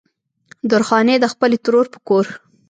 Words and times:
درخانۍ 0.71 1.15
د 1.21 1.25
خپلې 1.33 1.57
ترور 1.65 1.85
په 1.93 1.99
کور 2.07 2.25